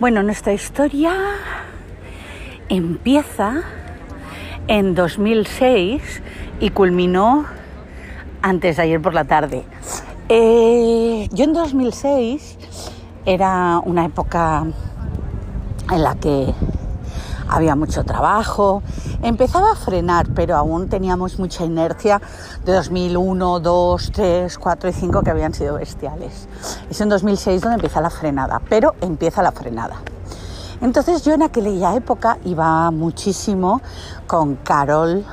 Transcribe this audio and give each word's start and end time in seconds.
Bueno, 0.00 0.22
nuestra 0.22 0.54
historia 0.54 1.12
empieza 2.70 3.60
en 4.66 4.94
2006 4.94 6.22
y 6.58 6.70
culminó 6.70 7.44
antes 8.40 8.78
de 8.78 8.82
ayer 8.84 9.02
por 9.02 9.12
la 9.12 9.26
tarde. 9.26 9.62
Eh, 10.30 11.28
yo 11.32 11.44
en 11.44 11.52
2006 11.52 12.56
era 13.26 13.78
una 13.84 14.06
época 14.06 14.64
en 15.92 16.02
la 16.02 16.14
que 16.14 16.54
había 17.46 17.76
mucho 17.76 18.02
trabajo, 18.02 18.82
empezaba 19.22 19.72
a 19.72 19.76
frenar, 19.76 20.28
pero 20.34 20.56
aún 20.56 20.88
teníamos 20.88 21.38
mucha 21.38 21.66
inercia 21.66 22.22
de 22.64 22.72
2001, 22.72 23.60
2, 23.60 24.12
3, 24.14 24.58
4 24.58 24.88
y 24.88 24.92
5 24.94 25.22
que 25.22 25.30
habían 25.30 25.52
sido 25.52 25.74
bestiales. 25.74 26.48
Es 26.90 27.00
en 27.00 27.08
2006 27.08 27.60
donde 27.60 27.76
empieza 27.76 28.00
la 28.00 28.10
frenada, 28.10 28.60
pero 28.68 28.96
empieza 29.00 29.42
la 29.42 29.52
frenada. 29.52 30.02
Entonces 30.80 31.22
yo 31.22 31.34
en 31.34 31.42
aquella 31.42 31.94
época 31.94 32.38
iba 32.44 32.90
muchísimo 32.90 33.80
con 34.26 34.56
Carol, 34.56 35.24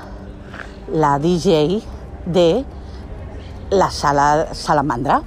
la 0.94 1.18
DJ 1.18 1.82
de 2.28 2.64
la 3.72 3.90
sala 3.90 4.50
Salamandra. 4.54 5.24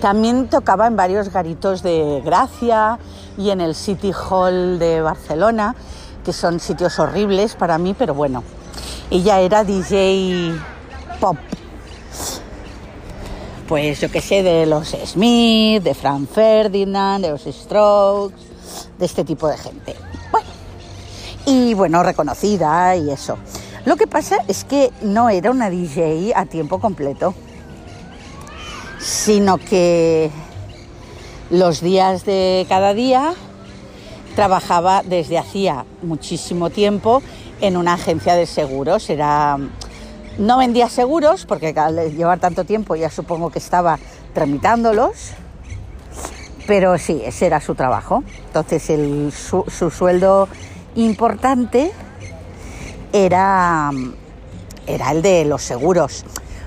También 0.00 0.48
tocaba 0.48 0.86
en 0.86 0.96
varios 0.96 1.28
garitos 1.28 1.82
de 1.82 2.22
Gracia 2.24 2.98
y 3.36 3.50
en 3.50 3.60
el 3.60 3.74
City 3.74 4.12
Hall 4.12 4.78
de 4.78 5.02
Barcelona, 5.02 5.74
que 6.24 6.32
son 6.32 6.58
sitios 6.58 6.98
horribles 6.98 7.54
para 7.54 7.76
mí, 7.76 7.92
pero 7.92 8.14
bueno, 8.14 8.42
ella 9.10 9.40
era 9.40 9.62
DJ 9.62 10.54
pop. 11.20 11.36
Pues 13.68 14.00
yo 14.00 14.10
qué 14.10 14.20
sé, 14.20 14.42
de 14.42 14.66
los 14.66 14.96
Smith, 15.04 15.82
de 15.82 15.94
Frank 15.94 16.28
Ferdinand, 16.28 17.24
de 17.24 17.30
los 17.30 17.42
Strokes, 17.42 18.34
de 18.98 19.06
este 19.06 19.24
tipo 19.24 19.46
de 19.46 19.58
gente. 19.58 19.94
Bueno, 20.32 20.48
y 21.46 21.74
bueno, 21.74 22.02
reconocida 22.02 22.96
y 22.96 23.10
eso. 23.10 23.38
Lo 23.84 23.96
que 23.96 24.06
pasa 24.06 24.38
es 24.48 24.64
que 24.64 24.90
no 25.02 25.28
era 25.28 25.50
una 25.50 25.70
DJ 25.70 26.32
a 26.34 26.46
tiempo 26.46 26.80
completo 26.80 27.34
sino 28.98 29.58
que 29.58 30.30
los 31.50 31.80
días 31.80 32.24
de 32.24 32.66
cada 32.68 32.94
día 32.94 33.34
trabajaba 34.34 35.02
desde 35.04 35.38
hacía 35.38 35.84
muchísimo 36.02 36.70
tiempo 36.70 37.22
en 37.60 37.76
una 37.76 37.94
agencia 37.94 38.34
de 38.34 38.46
seguros. 38.46 39.08
Era, 39.10 39.58
no 40.38 40.58
vendía 40.58 40.88
seguros 40.88 41.44
porque 41.44 41.74
al 41.76 42.16
llevar 42.16 42.38
tanto 42.38 42.64
tiempo 42.64 42.96
ya 42.96 43.10
supongo 43.10 43.50
que 43.50 43.58
estaba 43.58 43.98
tramitándolos, 44.32 45.32
pero 46.66 46.96
sí, 46.98 47.20
ese 47.24 47.46
era 47.46 47.60
su 47.60 47.74
trabajo. 47.74 48.22
Entonces 48.46 48.82
su, 49.34 49.64
su 49.68 49.90
sueldo 49.90 50.48
importante 50.94 51.92
era, 53.12 53.90
era 54.86 55.10
el 55.10 55.22
de 55.22 55.44
los 55.44 55.62
seguros. 55.62 56.24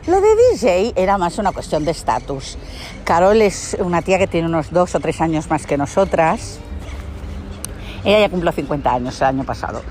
Lo 0.07 0.19
de 0.19 0.29
DJ 0.51 0.93
era 0.95 1.17
más 1.17 1.37
una 1.37 1.51
cuestión 1.51 1.85
de 1.85 1.91
estatus. 1.91 2.57
Carol 3.03 3.41
es 3.41 3.77
una 3.79 4.01
tía 4.01 4.17
que 4.17 4.27
tiene 4.27 4.47
unos 4.47 4.71
dos 4.71 4.95
o 4.95 4.99
tres 4.99 5.21
años 5.21 5.49
más 5.49 5.65
que 5.65 5.77
nosotras. 5.77 6.59
Ella 8.03 8.21
ya 8.21 8.29
cumplió 8.29 8.51
50 8.51 8.91
años 8.91 9.21
el 9.21 9.27
año 9.27 9.43
pasado. 9.43 9.83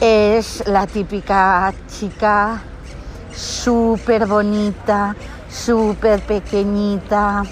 Es 0.00 0.66
la 0.66 0.86
típica 0.86 1.74
chica 1.86 2.62
súper 3.34 4.26
bonita, 4.26 5.16
súper 5.48 6.20
pequeñita, 6.20 7.42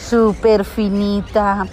súper 0.00 0.64
finita. 0.64 1.66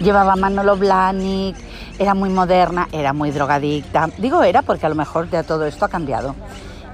Llevaba 0.00 0.36
Manolo 0.36 0.76
Blahnik, 0.76 1.56
era 1.98 2.14
muy 2.14 2.30
moderna, 2.30 2.88
era 2.92 3.12
muy 3.12 3.30
drogadicta. 3.30 4.08
Digo 4.18 4.42
era 4.42 4.62
porque 4.62 4.86
a 4.86 4.88
lo 4.88 4.94
mejor 4.94 5.30
ya 5.30 5.42
todo 5.42 5.66
esto 5.66 5.84
ha 5.84 5.88
cambiado. 5.88 6.34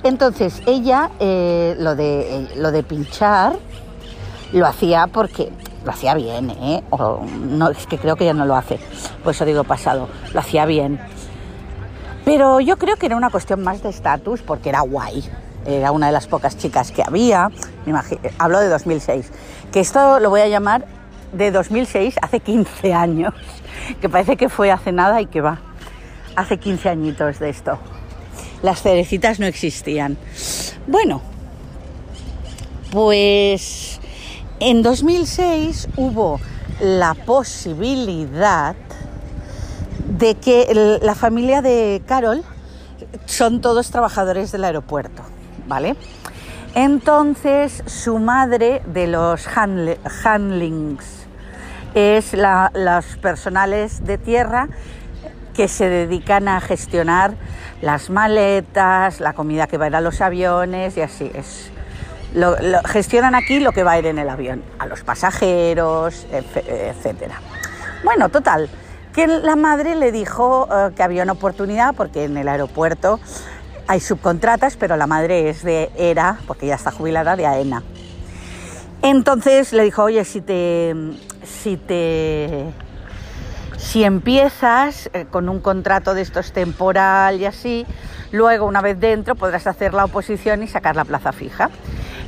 Entonces 0.02 0.62
ella 0.66 1.10
eh, 1.20 1.76
lo, 1.78 1.94
de, 1.94 2.36
eh, 2.36 2.48
lo 2.56 2.72
de 2.72 2.82
pinchar 2.82 3.54
lo 4.52 4.66
hacía 4.66 5.06
porque 5.06 5.50
lo 5.84 5.90
hacía 5.90 6.14
bien, 6.14 6.50
¿eh? 6.50 6.82
no, 7.48 7.70
es 7.70 7.86
que 7.86 7.98
creo 7.98 8.14
que 8.16 8.24
ya 8.24 8.34
no 8.34 8.44
lo 8.46 8.54
hace, 8.54 8.78
por 9.24 9.34
eso 9.34 9.44
digo 9.44 9.64
pasado, 9.64 10.08
lo 10.32 10.38
hacía 10.38 10.64
bien. 10.64 11.00
Pero 12.24 12.60
yo 12.60 12.76
creo 12.76 12.96
que 12.96 13.06
era 13.06 13.16
una 13.16 13.30
cuestión 13.30 13.62
más 13.62 13.82
de 13.82 13.88
estatus 13.88 14.42
porque 14.42 14.68
era 14.68 14.80
guay. 14.82 15.24
Era 15.66 15.92
una 15.92 16.06
de 16.06 16.12
las 16.12 16.26
pocas 16.26 16.56
chicas 16.56 16.92
que 16.92 17.02
había. 17.02 17.50
hablo 18.38 18.60
de 18.60 18.68
2006. 18.68 19.30
Que 19.72 19.80
esto 19.80 20.20
lo 20.20 20.30
voy 20.30 20.40
a 20.40 20.48
llamar 20.48 20.86
de 21.32 21.50
2006 21.50 22.16
hace 22.22 22.40
15 22.40 22.94
años. 22.94 23.34
Que 24.00 24.08
parece 24.08 24.36
que 24.36 24.48
fue 24.48 24.70
hace 24.70 24.92
nada 24.92 25.20
y 25.20 25.26
que 25.26 25.40
va. 25.40 25.58
Hace 26.36 26.58
15 26.58 26.88
añitos 26.88 27.38
de 27.40 27.48
esto 27.48 27.78
las 28.62 28.82
cerecitas 28.82 29.40
no 29.40 29.46
existían. 29.46 30.16
Bueno, 30.86 31.20
pues 32.90 34.00
en 34.60 34.82
2006 34.82 35.88
hubo 35.96 36.40
la 36.80 37.14
posibilidad 37.14 38.74
de 40.18 40.34
que 40.36 40.98
la 41.02 41.14
familia 41.14 41.62
de 41.62 42.02
Carol 42.06 42.42
son 43.26 43.60
todos 43.60 43.90
trabajadores 43.90 44.52
del 44.52 44.64
aeropuerto, 44.64 45.22
¿vale? 45.66 45.96
Entonces 46.74 47.82
su 47.86 48.18
madre 48.18 48.82
de 48.86 49.06
los 49.06 49.46
handlings 49.46 51.26
es 51.94 52.32
la, 52.32 52.70
los 52.74 53.04
personales 53.18 54.04
de 54.04 54.16
tierra 54.16 54.68
que 55.54 55.68
se 55.68 55.88
dedican 55.88 56.48
a 56.48 56.60
gestionar 56.60 57.34
las 57.82 58.08
maletas, 58.08 59.20
la 59.20 59.34
comida 59.34 59.66
que 59.66 59.76
va 59.76 59.86
a 59.86 59.88
ir 59.88 59.96
a 59.96 60.00
los 60.00 60.20
aviones 60.20 60.96
y 60.96 61.02
así 61.02 61.30
es. 61.34 61.70
Lo, 62.34 62.56
gestionan 62.86 63.34
aquí 63.34 63.60
lo 63.60 63.72
que 63.72 63.84
va 63.84 63.92
a 63.92 63.98
ir 63.98 64.06
en 64.06 64.18
el 64.18 64.30
avión, 64.30 64.62
a 64.78 64.86
los 64.86 65.02
pasajeros, 65.02 66.26
etcétera. 66.32 67.34
Bueno, 68.04 68.30
total, 68.30 68.70
que 69.12 69.26
la 69.26 69.56
madre 69.56 69.94
le 69.94 70.10
dijo 70.10 70.68
eh, 70.72 70.90
que 70.96 71.02
había 71.02 71.22
una 71.22 71.32
oportunidad 71.32 71.94
porque 71.94 72.24
en 72.24 72.36
el 72.36 72.48
aeropuerto 72.48 73.20
hay 73.92 74.00
subcontratas, 74.00 74.78
pero 74.78 74.96
la 74.96 75.06
madre 75.06 75.50
es 75.50 75.62
de 75.62 75.90
ERA, 75.98 76.38
porque 76.46 76.66
ya 76.66 76.76
está 76.76 76.90
jubilada, 76.90 77.36
de 77.36 77.46
AENA. 77.46 77.82
Entonces 79.02 79.74
le 79.74 79.84
dijo, 79.84 80.04
oye, 80.04 80.24
si 80.24 80.40
te, 80.40 80.94
si 81.44 81.76
te 81.76 82.72
si 83.76 84.04
empiezas 84.04 85.10
eh, 85.12 85.26
con 85.30 85.50
un 85.50 85.60
contrato 85.60 86.14
de 86.14 86.22
estos 86.22 86.52
temporal 86.52 87.38
y 87.38 87.44
así, 87.44 87.84
luego 88.30 88.64
una 88.64 88.80
vez 88.80 88.98
dentro 88.98 89.34
podrás 89.34 89.66
hacer 89.66 89.92
la 89.92 90.06
oposición 90.06 90.62
y 90.62 90.68
sacar 90.68 90.96
la 90.96 91.04
plaza 91.04 91.32
fija. 91.32 91.68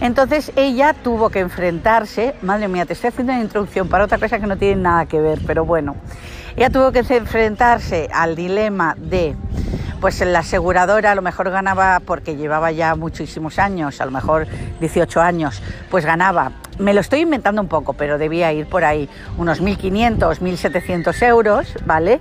Entonces 0.02 0.52
ella 0.56 0.92
tuvo 0.92 1.30
que 1.30 1.38
enfrentarse, 1.38 2.34
madre 2.42 2.68
mía, 2.68 2.84
te 2.84 2.92
estoy 2.92 3.08
haciendo 3.08 3.32
una 3.32 3.40
introducción 3.40 3.88
para 3.88 4.04
otra 4.04 4.18
cosa 4.18 4.38
que 4.38 4.46
no 4.46 4.58
tiene 4.58 4.82
nada 4.82 5.06
que 5.06 5.18
ver, 5.18 5.40
pero 5.46 5.64
bueno, 5.64 5.96
ella 6.56 6.70
tuvo 6.70 6.92
que 6.92 7.00
enfrentarse 7.00 8.08
al 8.12 8.36
dilema 8.36 8.94
de, 8.98 9.36
pues 10.00 10.20
la 10.20 10.40
aseguradora 10.40 11.12
a 11.12 11.14
lo 11.14 11.22
mejor 11.22 11.50
ganaba, 11.50 12.00
porque 12.04 12.36
llevaba 12.36 12.72
ya 12.72 12.94
muchísimos 12.94 13.58
años, 13.58 14.00
a 14.00 14.04
lo 14.04 14.10
mejor 14.10 14.46
18 14.80 15.20
años, 15.20 15.62
pues 15.90 16.04
ganaba 16.04 16.52
me 16.78 16.92
lo 16.92 17.00
estoy 17.00 17.20
inventando 17.20 17.60
un 17.60 17.68
poco, 17.68 17.92
pero 17.92 18.18
debía 18.18 18.52
ir 18.52 18.66
por 18.66 18.84
ahí 18.84 19.08
unos 19.38 19.62
1.500, 19.62 20.38
1.700 20.40 21.22
euros, 21.26 21.74
¿vale? 21.86 22.20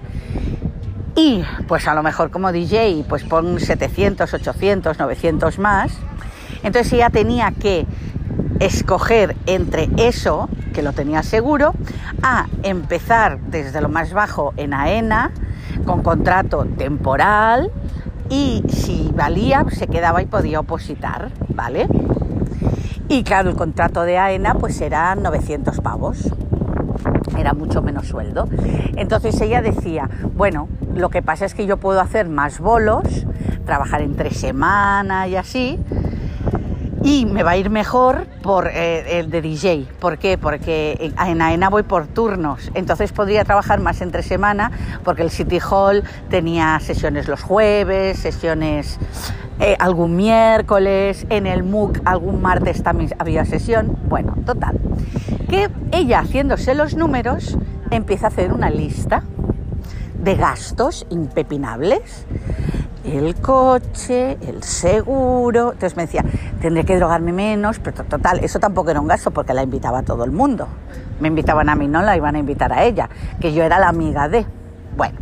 Y 1.15 1.43
pues 1.67 1.87
a 1.87 1.93
lo 1.93 2.03
mejor 2.03 2.31
como 2.31 2.51
DJ, 2.51 3.05
pues 3.07 3.23
pon 3.23 3.59
700, 3.59 4.33
800, 4.33 4.99
900 4.99 5.59
más. 5.59 5.91
Entonces 6.63 6.93
ella 6.93 7.09
tenía 7.09 7.51
que 7.51 7.85
escoger 8.65 9.35
entre 9.45 9.89
eso, 9.97 10.49
que 10.73 10.81
lo 10.81 10.93
tenía 10.93 11.23
seguro, 11.23 11.73
a 12.21 12.47
empezar 12.63 13.39
desde 13.41 13.81
lo 13.81 13.89
más 13.89 14.13
bajo 14.13 14.53
en 14.57 14.73
AENA, 14.73 15.31
con 15.85 16.01
contrato 16.01 16.65
temporal, 16.77 17.71
y 18.29 18.63
si 18.69 19.11
valía, 19.13 19.65
se 19.69 19.87
quedaba 19.87 20.21
y 20.21 20.25
podía 20.25 20.59
opositar, 20.59 21.29
¿vale? 21.49 21.87
Y 23.09 23.23
claro, 23.23 23.49
el 23.49 23.55
contrato 23.55 24.03
de 24.03 24.17
AENA 24.17 24.55
pues 24.55 24.79
era 24.81 25.13
900 25.15 25.81
pavos, 25.81 26.33
era 27.37 27.53
mucho 27.53 27.81
menos 27.81 28.07
sueldo. 28.07 28.47
Entonces 28.95 29.39
ella 29.41 29.61
decía, 29.61 30.09
bueno, 30.35 30.69
lo 30.95 31.09
que 31.09 31.21
pasa 31.21 31.45
es 31.45 31.53
que 31.53 31.65
yo 31.65 31.77
puedo 31.77 31.99
hacer 31.99 32.29
más 32.29 32.59
bolos, 32.59 33.03
trabajar 33.65 34.01
entre 34.01 34.31
semana 34.31 35.27
y 35.27 35.35
así, 35.35 35.79
y 37.03 37.25
me 37.25 37.43
va 37.43 37.51
a 37.51 37.57
ir 37.57 37.69
mejor 37.69 38.25
por 38.41 38.67
eh, 38.67 39.19
el 39.19 39.29
de 39.29 39.41
DJ. 39.41 39.87
¿Por 39.99 40.17
qué? 40.17 40.37
Porque 40.37 41.13
en 41.19 41.41
AENA 41.41 41.69
voy 41.69 41.83
por 41.83 42.07
turnos, 42.07 42.71
entonces 42.73 43.11
podría 43.11 43.43
trabajar 43.43 43.81
más 43.81 44.01
entre 44.01 44.23
semana 44.23 44.71
porque 45.03 45.21
el 45.21 45.29
City 45.29 45.59
Hall 45.59 46.03
tenía 46.29 46.79
sesiones 46.79 47.27
los 47.27 47.43
jueves, 47.43 48.17
sesiones 48.19 48.97
eh, 49.59 49.75
algún 49.79 50.15
miércoles, 50.15 51.27
en 51.29 51.45
el 51.45 51.63
MOOC 51.63 51.99
algún 52.05 52.41
martes 52.41 52.81
también 52.81 53.11
había 53.19 53.45
sesión. 53.45 53.97
Bueno, 54.07 54.35
total. 54.45 54.79
Que 55.49 55.69
ella 55.91 56.19
haciéndose 56.19 56.73
los 56.73 56.95
números 56.95 57.57
empieza 57.91 58.27
a 58.27 58.29
hacer 58.29 58.51
una 58.51 58.69
lista 58.69 59.23
de 60.23 60.35
gastos 60.35 61.05
impepinables. 61.09 62.25
El 63.03 63.35
coche, 63.35 64.37
el 64.47 64.63
seguro. 64.63 65.73
Entonces 65.73 65.97
me 65.97 66.03
decía, 66.03 66.23
tendré 66.61 66.85
que 66.85 66.95
drogarme 66.95 67.33
menos, 67.33 67.79
pero 67.79 68.03
total, 68.03 68.39
eso 68.43 68.59
tampoco 68.59 68.91
era 68.91 69.01
un 69.01 69.07
gasto 69.07 69.31
porque 69.31 69.53
la 69.53 69.63
invitaba 69.63 69.99
a 69.99 70.03
todo 70.03 70.23
el 70.23 70.31
mundo. 70.31 70.67
Me 71.19 71.27
invitaban 71.27 71.69
a 71.69 71.75
mí, 71.75 71.87
no 71.87 72.01
la 72.01 72.15
iban 72.15 72.35
a 72.35 72.39
invitar 72.39 72.71
a 72.71 72.83
ella, 72.83 73.09
que 73.39 73.53
yo 73.53 73.63
era 73.63 73.79
la 73.79 73.89
amiga 73.89 74.29
de. 74.29 74.45
Bueno. 74.95 75.19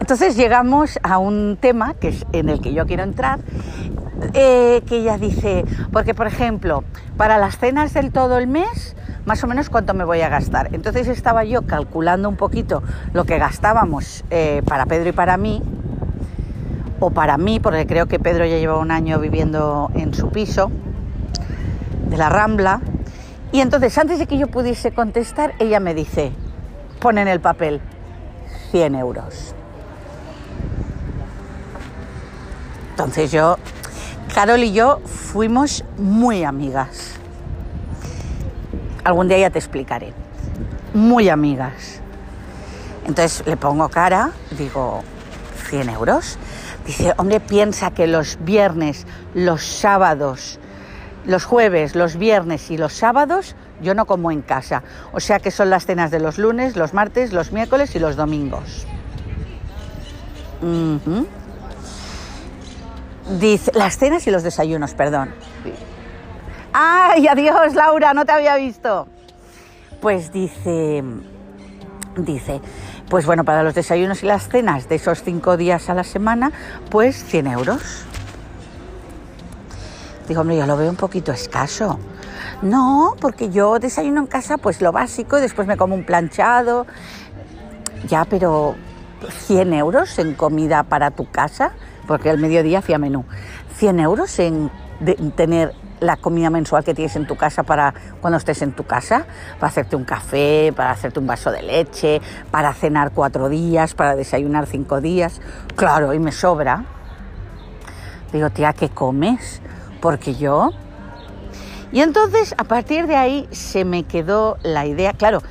Entonces 0.00 0.36
llegamos 0.36 0.98
a 1.02 1.18
un 1.18 1.56
tema 1.60 1.94
que 1.94 2.08
es 2.08 2.26
en 2.32 2.48
el 2.48 2.60
que 2.60 2.72
yo 2.72 2.86
quiero 2.86 3.02
entrar, 3.02 3.40
eh, 4.34 4.82
que 4.86 4.98
ella 4.98 5.16
dice, 5.16 5.64
porque 5.92 6.14
por 6.14 6.26
ejemplo, 6.26 6.84
para 7.16 7.38
las 7.38 7.58
cenas 7.58 7.94
del 7.94 8.12
todo 8.12 8.38
el 8.38 8.46
mes, 8.46 8.96
más 9.24 9.42
o 9.44 9.46
menos 9.46 9.70
cuánto 9.70 9.94
me 9.94 10.04
voy 10.04 10.20
a 10.20 10.28
gastar. 10.28 10.70
Entonces 10.72 11.08
estaba 11.08 11.44
yo 11.44 11.62
calculando 11.62 12.28
un 12.28 12.36
poquito 12.36 12.82
lo 13.12 13.24
que 13.24 13.38
gastábamos 13.38 14.24
eh, 14.30 14.62
para 14.66 14.86
Pedro 14.86 15.10
y 15.10 15.12
para 15.12 15.36
mí, 15.36 15.62
o 17.02 17.10
para 17.10 17.36
mí, 17.36 17.58
porque 17.58 17.84
creo 17.84 18.06
que 18.06 18.20
Pedro 18.20 18.46
ya 18.46 18.58
lleva 18.58 18.78
un 18.78 18.92
año 18.92 19.18
viviendo 19.18 19.90
en 19.94 20.14
su 20.14 20.28
piso 20.30 20.70
de 22.08 22.16
la 22.16 22.28
Rambla. 22.28 22.80
Y 23.50 23.60
entonces, 23.60 23.98
antes 23.98 24.20
de 24.20 24.26
que 24.26 24.38
yo 24.38 24.46
pudiese 24.46 24.92
contestar, 24.92 25.54
ella 25.58 25.80
me 25.80 25.94
dice, 25.94 26.32
pon 27.00 27.18
en 27.18 27.26
el 27.26 27.40
papel 27.40 27.80
100 28.70 28.94
euros. 28.94 29.54
Entonces 32.90 33.32
yo, 33.32 33.56
Carol 34.32 34.62
y 34.62 34.72
yo 34.72 35.00
fuimos 35.04 35.84
muy 35.98 36.44
amigas. 36.44 37.14
Algún 39.02 39.26
día 39.26 39.38
ya 39.38 39.50
te 39.50 39.58
explicaré. 39.58 40.12
Muy 40.94 41.28
amigas. 41.28 42.00
Entonces 43.06 43.44
le 43.44 43.56
pongo 43.56 43.88
cara, 43.88 44.30
digo, 44.56 45.02
100 45.68 45.88
euros. 45.90 46.38
Dice, 46.86 47.14
hombre, 47.16 47.40
piensa 47.40 47.92
que 47.92 48.06
los 48.06 48.38
viernes, 48.44 49.06
los 49.34 49.64
sábados, 49.64 50.58
los 51.24 51.44
jueves, 51.44 51.94
los 51.94 52.16
viernes 52.16 52.70
y 52.70 52.76
los 52.76 52.92
sábados 52.92 53.54
yo 53.82 53.94
no 53.94 54.06
como 54.06 54.30
en 54.30 54.42
casa. 54.42 54.82
O 55.12 55.20
sea 55.20 55.38
que 55.40 55.50
son 55.50 55.70
las 55.70 55.86
cenas 55.86 56.10
de 56.10 56.20
los 56.20 56.38
lunes, 56.38 56.76
los 56.76 56.94
martes, 56.94 57.32
los 57.32 57.52
miércoles 57.52 57.94
y 57.94 57.98
los 57.98 58.16
domingos. 58.16 58.86
Dice, 63.38 63.72
las 63.74 63.98
cenas 63.98 64.26
y 64.26 64.30
los 64.30 64.42
desayunos, 64.42 64.94
perdón. 64.94 65.30
¡Ay, 66.72 67.26
adiós, 67.28 67.74
Laura! 67.74 68.14
No 68.14 68.24
te 68.24 68.32
había 68.32 68.56
visto. 68.56 69.06
Pues 70.00 70.32
dice, 70.32 71.02
dice, 72.16 72.60
pues 73.08 73.26
bueno, 73.26 73.44
para 73.44 73.62
los 73.62 73.74
desayunos 73.74 74.22
y 74.22 74.26
las 74.26 74.48
cenas 74.48 74.88
de 74.88 74.96
esos 74.96 75.22
cinco 75.22 75.56
días 75.56 75.90
a 75.90 75.94
la 75.94 76.04
semana, 76.04 76.52
pues 76.90 77.24
100 77.24 77.46
euros. 77.46 78.04
Digo, 80.28 80.40
hombre, 80.40 80.56
yo 80.56 80.66
lo 80.66 80.76
veo 80.76 80.88
un 80.88 80.96
poquito 80.96 81.32
escaso. 81.32 81.98
No, 82.62 83.16
porque 83.20 83.50
yo 83.50 83.78
desayuno 83.78 84.20
en 84.20 84.26
casa 84.26 84.56
pues 84.56 84.80
lo 84.80 84.92
básico 84.92 85.36
y 85.38 85.40
después 85.40 85.66
me 85.66 85.76
como 85.76 85.94
un 85.94 86.04
planchado. 86.04 86.86
Ya, 88.08 88.24
pero 88.24 88.76
100 89.46 89.72
euros 89.74 90.18
en 90.18 90.34
comida 90.34 90.82
para 90.84 91.10
tu 91.10 91.30
casa, 91.30 91.72
porque 92.06 92.30
al 92.30 92.38
mediodía 92.38 92.78
hacía 92.78 92.98
menú. 92.98 93.24
100 93.76 94.00
euros 94.00 94.38
en 94.38 94.70
tener 95.36 95.74
la 96.00 96.16
comida 96.16 96.50
mensual 96.50 96.84
que 96.84 96.94
tienes 96.94 97.14
en 97.16 97.26
tu 97.26 97.36
casa 97.36 97.62
para 97.62 97.94
cuando 98.20 98.36
estés 98.36 98.62
en 98.62 98.72
tu 98.72 98.84
casa, 98.84 99.24
para 99.58 99.70
hacerte 99.70 99.96
un 99.96 100.04
café, 100.04 100.72
para 100.74 100.90
hacerte 100.90 101.20
un 101.20 101.26
vaso 101.26 101.50
de 101.50 101.62
leche, 101.62 102.20
para 102.50 102.74
cenar 102.74 103.12
cuatro 103.12 103.48
días, 103.48 103.94
para 103.94 104.16
desayunar 104.16 104.66
cinco 104.66 105.00
días. 105.00 105.40
Claro, 105.76 106.12
y 106.12 106.18
me 106.18 106.32
sobra. 106.32 106.84
Digo, 108.32 108.50
tía, 108.50 108.72
¿qué 108.72 108.88
comes? 108.88 109.60
Porque 110.00 110.34
yo... 110.34 110.70
Y 111.92 112.00
entonces, 112.00 112.54
a 112.56 112.64
partir 112.64 113.06
de 113.06 113.16
ahí, 113.16 113.46
se 113.50 113.84
me 113.84 114.04
quedó 114.04 114.56
la 114.62 114.86
idea, 114.86 115.12
claro, 115.12 115.42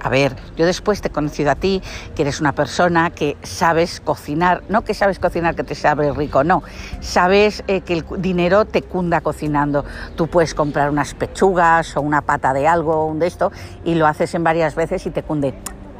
a 0.00 0.08
ver, 0.08 0.36
yo 0.56 0.66
después 0.66 1.00
te 1.00 1.08
he 1.08 1.10
conocido 1.10 1.50
a 1.50 1.54
ti, 1.54 1.82
que 2.14 2.22
eres 2.22 2.40
una 2.40 2.52
persona 2.52 3.10
que 3.10 3.36
sabes 3.42 4.00
cocinar, 4.00 4.62
no 4.68 4.82
que 4.82 4.94
sabes 4.94 5.18
cocinar 5.18 5.56
que 5.56 5.64
te 5.64 5.74
sabe 5.74 6.12
rico, 6.12 6.44
no, 6.44 6.62
sabes 7.00 7.64
eh, 7.66 7.80
que 7.80 7.94
el 7.94 8.04
dinero 8.18 8.64
te 8.64 8.82
cunda 8.82 9.20
cocinando. 9.20 9.84
Tú 10.16 10.28
puedes 10.28 10.54
comprar 10.54 10.90
unas 10.90 11.14
pechugas 11.14 11.96
o 11.96 12.00
una 12.00 12.22
pata 12.22 12.52
de 12.52 12.68
algo, 12.68 13.06
un 13.06 13.18
de 13.18 13.26
esto, 13.26 13.50
y 13.84 13.94
lo 13.94 14.06
haces 14.06 14.34
en 14.34 14.44
varias 14.44 14.74
veces 14.74 15.04
y 15.06 15.10
te 15.10 15.22
cunde. 15.22 15.54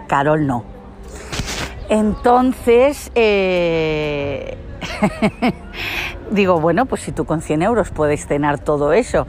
Carol 0.06 0.46
no. 0.46 0.64
Entonces, 1.88 3.10
eh, 3.14 4.56
digo, 6.30 6.60
bueno, 6.60 6.86
pues 6.86 7.02
si 7.02 7.12
tú 7.12 7.24
con 7.24 7.40
100 7.42 7.62
euros 7.62 7.90
puedes 7.90 8.26
cenar 8.26 8.58
todo 8.58 8.92
eso. 8.92 9.26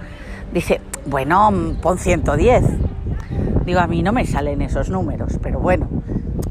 Dice, 0.53 0.81
bueno, 1.05 1.51
pon 1.81 1.97
110 1.97 2.88
Digo, 3.69 3.81
a 3.81 3.85
mí 3.85 4.01
no 4.01 4.11
me 4.11 4.25
salen 4.25 4.63
esos 4.63 4.89
números, 4.89 5.33
pero 5.43 5.59
bueno, 5.59 5.87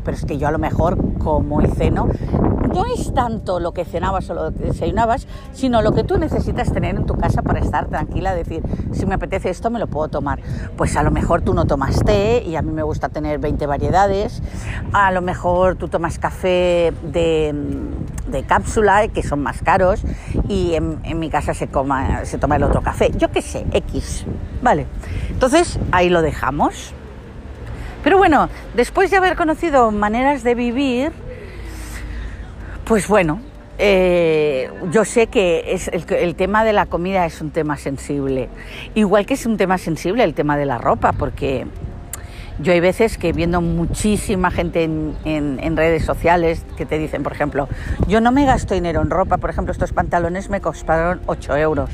pero 0.05 0.17
es 0.17 0.25
que 0.25 0.39
yo 0.39 0.47
a 0.47 0.53
lo 0.53 0.61
mejor 0.61 0.97
como 1.19 1.61
y 1.61 1.67
ceno, 1.67 2.07
no 2.73 2.85
es 2.87 3.13
tanto 3.13 3.59
lo 3.59 3.73
que 3.73 3.85
cenabas 3.85 4.31
o 4.31 4.35
lo 4.35 4.53
que 4.53 4.67
desayunabas, 4.67 5.27
sino 5.53 5.83
lo 5.83 5.91
que 5.91 6.05
tú 6.05 6.17
necesitas 6.17 6.73
tener 6.73 6.95
en 6.95 7.07
tu 7.07 7.17
casa 7.17 7.43
para 7.43 7.59
estar 7.59 7.89
tranquila, 7.89 8.37
decir, 8.37 8.63
si 8.93 9.05
me 9.05 9.17
apetece 9.17 9.51
esto 9.51 9.69
me 9.69 9.81
lo 9.81 9.89
puedo 9.89 10.07
tomar. 10.07 10.39
Pues 10.77 10.97
a 10.97 11.03
lo 11.03 11.11
mejor 11.11 11.43
tú 11.43 11.55
no 11.55 11.65
tomas 11.65 12.05
té 12.05 12.45
y 12.47 12.55
a 12.55 12.63
mí 12.63 12.71
me 12.71 12.85
gusta 12.85 13.09
tener 13.09 13.41
20 13.41 13.67
variedades, 13.67 14.41
a 14.93 15.11
lo 15.11 15.21
mejor 15.21 15.75
tú 15.75 15.89
tomas 15.89 16.21
café 16.21 16.93
de, 17.03 17.53
de 18.29 18.43
cápsula, 18.45 19.09
que 19.09 19.25
son 19.25 19.43
más 19.43 19.61
caros, 19.63 20.05
y 20.47 20.75
en, 20.75 21.01
en 21.03 21.19
mi 21.19 21.31
casa 21.31 21.53
se, 21.53 21.67
coma, 21.67 22.25
se 22.27 22.39
toma 22.39 22.55
el 22.55 22.63
otro 22.63 22.81
café, 22.81 23.11
yo 23.17 23.33
qué 23.33 23.43
sé, 23.43 23.67
X, 23.73 24.25
¿vale? 24.63 24.87
Entonces 25.31 25.81
ahí 25.91 26.11
lo 26.11 26.23
dejamos. 26.23 26.95
Pero 28.03 28.19
bueno, 28.19 28.49
después 28.75 29.11
de 29.11 29.17
haber 29.17 29.37
conocido 29.37 29.91
maneras 29.91 30.43
de 30.43 30.55
vivir, 30.55 31.13
pues 32.85 33.09
bueno, 33.09 33.41
eh, 33.81 34.71
yo 34.91 35.05
sé 35.05 35.27
que 35.29 35.73
es 35.73 35.89
el, 35.89 36.35
tema 36.35 36.65
de 36.65 36.73
la 36.73 36.87
comida 36.87 37.27
es 37.27 37.41
un 37.41 37.51
tema 37.51 37.77
sensible, 37.77 38.49
igual 38.95 39.27
que 39.27 39.35
es 39.35 39.47
un 39.47 39.57
tema 39.57 39.79
sensible 39.79 40.25
el 40.25 40.35
tema 40.35 40.57
de 40.57 40.67
la 40.67 40.79
ropa, 40.79 41.13
porque 41.13 41.67
yo 42.61 42.73
hay 42.73 42.81
veces 42.81 43.19
que 43.19 43.33
viendo 43.33 43.61
muchísima 43.61 44.51
gente 44.51 44.83
en, 44.83 45.17
en, 45.25 45.77
redes 45.77 46.05
sociales 46.05 46.65
que 46.77 46.87
te 46.87 46.99
dicen, 46.99 47.23
por 47.23 47.33
ejemplo, 47.33 47.69
yo 48.09 48.21
no 48.21 48.33
me 48.33 48.45
gasto 48.47 48.75
dinero 48.75 49.01
en 49.01 49.11
ropa, 49.11 49.39
por 49.39 49.51
ejemplo, 49.51 49.71
estos 49.71 49.93
pantalones 49.93 50.51
me 50.51 50.61
costaron 50.61 51.21
8 51.27 51.57
euros. 51.57 51.91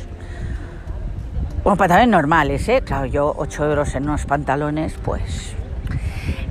Bueno, 1.64 1.76
pantalones 1.76 2.08
normales, 2.08 2.66
¿eh? 2.68 2.82
Claro, 2.82 3.06
yo 3.06 3.34
8 3.36 3.64
euros 3.68 3.94
en 3.94 4.04
unos 4.04 4.24
pantalones, 4.24 4.94
pues 5.02 5.54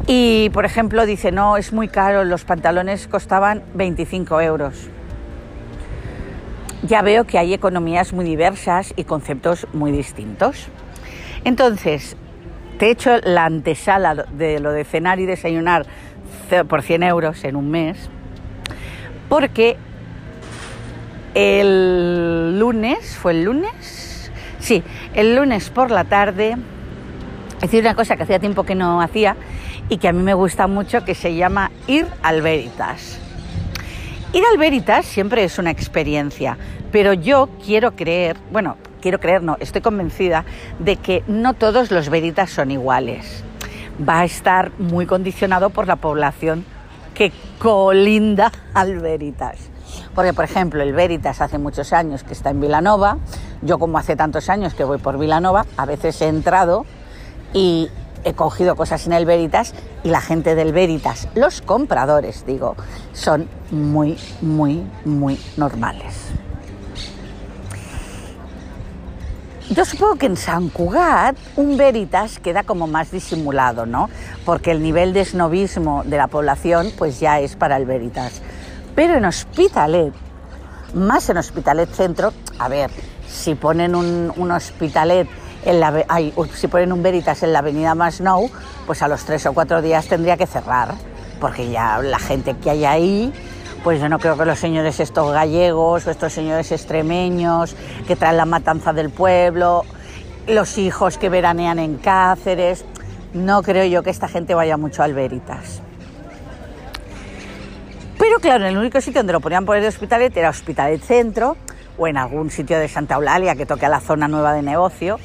y, 0.07 0.49
por 0.49 0.65
ejemplo, 0.65 1.05
dice, 1.05 1.31
no, 1.31 1.57
es 1.57 1.71
muy 1.71 1.87
caro, 1.87 2.23
los 2.23 2.43
pantalones 2.43 3.07
costaban 3.07 3.63
25 3.73 4.41
euros. 4.41 4.89
Ya 6.83 7.01
veo 7.01 7.23
que 7.23 7.37
hay 7.37 7.53
economías 7.53 8.11
muy 8.11 8.25
diversas 8.25 8.93
y 8.97 9.05
conceptos 9.05 9.67
muy 9.71 9.91
distintos. 9.91 10.67
Entonces, 11.45 12.17
te 12.77 12.87
he 12.87 12.91
hecho 12.91 13.17
la 13.23 13.45
antesala 13.45 14.15
de 14.15 14.59
lo 14.59 14.71
de 14.71 14.83
cenar 14.83 15.19
y 15.19 15.25
desayunar 15.25 15.85
por 16.67 16.81
100 16.81 17.03
euros 17.03 17.43
en 17.45 17.55
un 17.55 17.71
mes, 17.71 18.09
porque 19.29 19.77
el 21.33 22.59
lunes, 22.59 23.15
¿fue 23.15 23.31
el 23.31 23.43
lunes? 23.43 24.31
Sí, 24.59 24.83
el 25.13 25.35
lunes 25.35 25.69
por 25.69 25.89
la 25.91 26.03
tarde, 26.03 26.57
es 27.55 27.61
decir, 27.61 27.81
una 27.81 27.95
cosa 27.95 28.17
que 28.17 28.23
hacía 28.23 28.39
tiempo 28.39 28.63
que 28.63 28.75
no 28.75 29.01
hacía, 29.01 29.35
y 29.93 29.97
que 29.99 30.07
a 30.07 30.11
mí 30.11 30.23
me 30.23 30.33
gusta 30.33 30.65
mucho, 30.65 31.05
que 31.05 31.13
se 31.13 31.35
llama 31.35 31.69
Ir 31.85 32.07
al 32.23 32.41
Veritas. 32.41 33.19
Ir 34.33 34.43
al 34.51 34.57
Veritas 34.57 35.05
siempre 35.05 35.43
es 35.43 35.59
una 35.59 35.69
experiencia, 35.69 36.57
pero 36.91 37.13
yo 37.13 37.47
quiero 37.63 37.95
creer, 37.95 38.35
bueno, 38.51 38.77
quiero 39.01 39.19
creer, 39.19 39.43
no, 39.43 39.55
estoy 39.59 39.81
convencida 39.81 40.45
de 40.79 40.95
que 40.95 41.23
no 41.27 41.53
todos 41.53 41.91
los 41.91 42.09
Veritas 42.09 42.49
son 42.49 42.71
iguales. 42.71 43.43
Va 44.01 44.21
a 44.21 44.25
estar 44.25 44.71
muy 44.79 45.05
condicionado 45.05 45.69
por 45.69 45.85
la 45.85 45.97
población 45.97 46.65
que 47.13 47.31
colinda 47.59 48.51
al 48.73 48.97
Veritas. 48.97 49.59
Porque, 50.15 50.33
por 50.33 50.45
ejemplo, 50.45 50.81
el 50.81 50.93
Veritas 50.93 51.39
hace 51.39 51.59
muchos 51.59 51.93
años 51.93 52.23
que 52.23 52.33
está 52.33 52.49
en 52.49 52.61
Vilanova, 52.61 53.19
yo 53.61 53.77
como 53.77 53.99
hace 53.99 54.15
tantos 54.15 54.49
años 54.49 54.73
que 54.73 54.85
voy 54.85 54.97
por 54.97 55.19
Vilanova, 55.19 55.67
a 55.77 55.85
veces 55.85 56.19
he 56.23 56.29
entrado 56.29 56.87
y 57.53 57.89
he 58.23 58.33
cogido 58.33 58.75
cosas 58.75 59.05
en 59.07 59.13
el 59.13 59.25
Veritas 59.25 59.73
y 60.03 60.09
la 60.09 60.21
gente 60.21 60.55
del 60.55 60.73
Veritas, 60.73 61.27
los 61.35 61.61
compradores, 61.61 62.45
digo, 62.45 62.75
son 63.13 63.47
muy, 63.71 64.17
muy, 64.41 64.85
muy 65.05 65.39
normales. 65.57 66.33
Yo 69.69 69.85
supongo 69.85 70.15
que 70.17 70.25
en 70.27 70.37
San 70.37 70.69
Cugat 70.69 71.35
un 71.55 71.77
Veritas 71.77 72.37
queda 72.37 72.63
como 72.63 72.85
más 72.85 73.11
disimulado, 73.11 73.85
¿no? 73.85 74.09
Porque 74.45 74.71
el 74.71 74.83
nivel 74.83 75.13
de 75.13 75.25
snobismo 75.25 76.03
de 76.03 76.17
la 76.17 76.27
población 76.27 76.91
pues 76.97 77.19
ya 77.19 77.39
es 77.39 77.55
para 77.55 77.77
el 77.77 77.85
Veritas. 77.85 78.41
Pero 78.93 79.15
en 79.15 79.25
Hospitalet, 79.25 80.13
más 80.93 81.29
en 81.29 81.37
Hospitalet 81.37 81.89
Centro, 81.89 82.33
a 82.59 82.67
ver, 82.67 82.91
si 83.27 83.55
ponen 83.55 83.95
un, 83.95 84.51
Hospitalet 84.51 85.27
en 85.65 85.79
la, 85.79 86.05
si 86.53 86.67
ponen 86.67 86.91
un 86.91 87.03
Veritas 87.03 87.43
en 87.43 87.53
la 87.53 87.59
avenida 87.59 87.95
Masnou, 87.95 88.49
pues 88.85 89.01
a 89.01 89.07
los 89.07 89.23
tres 89.25 89.45
o 89.45 89.53
cuatro 89.53 89.81
días 89.81 90.07
tendría 90.07 90.37
que 90.37 90.47
cerrar, 90.47 90.95
porque 91.39 91.69
ya 91.69 91.99
la 92.01 92.19
gente 92.19 92.55
que 92.55 92.69
hay 92.69 92.85
ahí 92.85 93.33
pues 93.83 93.99
yo 93.99 94.07
no 94.07 94.17
creo 94.17 94.37
que 94.37 94.45
los 94.45 94.59
señores 94.59 95.01
estos 95.01 95.33
gallegos 95.33 96.07
o 96.07 96.11
estos 96.11 96.31
señores 96.31 96.71
extremeños 96.71 97.75
que 98.07 98.15
traen 98.15 98.37
la 98.37 98.45
matanza 98.45 98.93
del 98.93 99.09
pueblo, 99.09 99.83
los 100.47 100.77
hijos 100.77 101.17
que 101.17 101.27
veranean 101.27 101.79
en 101.79 101.97
Cáceres, 101.97 102.85
no 103.33 103.61
creo 103.61 103.85
yo 103.85 104.01
que 104.01 104.09
esta 104.09 104.29
gente 104.29 104.53
vaya 104.53 104.77
mucho 104.77 105.03
al 105.03 105.13
Veritas. 105.13 105.81
Pero 108.17 108.39
claro, 108.39 108.65
el 108.65 108.77
único 108.77 109.01
sitio 109.01 109.19
donde 109.19 109.33
lo 109.33 109.41
ponían 109.41 109.65
poner 109.65 109.81
de 109.81 109.89
Hospitalet 109.89 110.35
era 110.37 110.49
Hospitalet 110.49 111.01
Centro 111.01 111.57
o 111.97 112.07
en 112.07 112.15
algún 112.17 112.51
sitio 112.51 112.79
de 112.79 112.87
Santa 112.87 113.15
Eulalia 113.15 113.55
que 113.55 113.65
toque 113.65 113.85
a 113.85 113.89
la 113.89 113.99
zona 113.99 114.29
nueva 114.29 114.53
de 114.53 114.61
negocio. 114.61 115.19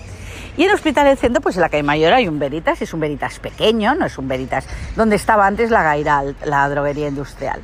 Y 0.58 0.64
en 0.64 0.72
Hospitalet 0.72 1.16
Centro, 1.16 1.40
pues 1.40 1.54
en 1.54 1.62
la 1.62 1.68
calle 1.68 1.84
Mayor 1.84 2.12
hay 2.12 2.26
un 2.26 2.40
Veritas, 2.40 2.82
es 2.82 2.92
un 2.92 2.98
Veritas 2.98 3.38
pequeño, 3.38 3.94
no 3.94 4.04
es 4.04 4.18
un 4.18 4.26
Veritas 4.26 4.66
donde 4.96 5.14
estaba 5.14 5.46
antes 5.46 5.70
la 5.70 5.84
Gairal, 5.84 6.34
la 6.44 6.68
droguería 6.68 7.06
industrial. 7.06 7.60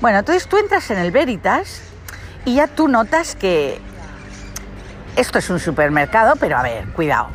Bueno, 0.00 0.18
entonces 0.18 0.48
tú 0.48 0.58
entras 0.58 0.90
en 0.90 0.98
el 0.98 1.12
Veritas 1.12 1.80
y 2.44 2.56
ya 2.56 2.66
tú 2.66 2.88
notas 2.88 3.36
que 3.36 3.80
esto 5.14 5.38
es 5.38 5.48
un 5.48 5.60
supermercado, 5.60 6.34
pero 6.40 6.58
a 6.58 6.64
ver, 6.64 6.88
cuidado, 6.88 7.28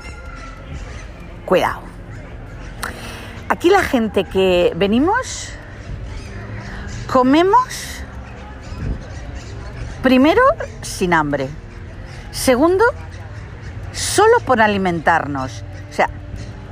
cuidado. 1.46 1.80
Aquí 3.48 3.70
la 3.70 3.84
gente 3.84 4.26
que 4.26 4.74
venimos, 4.76 5.50
comemos, 7.10 8.02
primero, 10.04 10.42
sin 10.82 11.14
hambre. 11.14 11.48
Segundo, 12.32 12.84
solo 14.18 14.40
por 14.48 14.62
alimentarnos. 14.62 15.64
O 15.92 15.94
sea, 15.94 16.10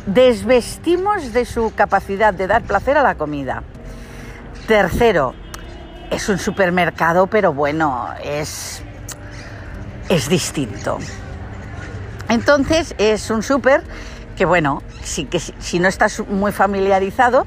desvestimos 0.07 1.31
de 1.31 1.45
su 1.45 1.71
capacidad 1.75 2.33
de 2.33 2.47
dar 2.47 2.63
placer 2.63 2.97
a 2.97 3.03
la 3.03 3.13
comida. 3.13 3.61
Tercero, 4.67 5.35
es 6.09 6.27
un 6.27 6.39
supermercado, 6.39 7.27
pero 7.27 7.53
bueno, 7.53 8.09
es, 8.23 8.81
es 10.09 10.27
distinto. 10.27 10.97
Entonces 12.29 12.95
es 12.97 13.29
un 13.29 13.43
súper 13.43 13.83
que 14.35 14.45
bueno, 14.45 14.81
si, 15.03 15.25
que 15.25 15.39
si 15.39 15.77
no 15.77 15.87
estás 15.87 16.21
muy 16.27 16.51
familiarizado, 16.51 17.45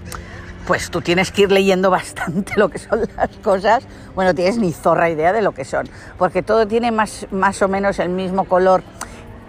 pues 0.69 0.91
tú 0.91 1.01
tienes 1.01 1.33
que 1.33 1.43
ir 1.43 1.51
leyendo 1.51 1.91
bastante 1.99 2.53
lo 2.55 2.69
que 2.69 2.79
son 2.79 3.01
las 3.17 3.31
cosas. 3.43 3.85
Bueno, 4.15 4.33
tienes 4.33 4.59
ni 4.59 4.73
zorra 4.73 5.11
idea 5.11 5.33
de 5.33 5.43
lo 5.43 5.53
que 5.53 5.65
son, 5.65 5.89
porque 6.19 6.45
todo 6.45 6.69
tiene 6.69 6.93
más, 6.93 7.27
más 7.33 7.61
o 7.63 7.69
menos 7.69 7.99
el 7.99 8.11
mismo 8.11 8.45
color 8.45 8.85